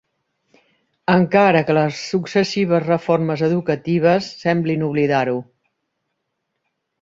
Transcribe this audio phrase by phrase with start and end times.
[1.15, 5.37] Encara que les successives reformes educatives semblin oblidar-ho.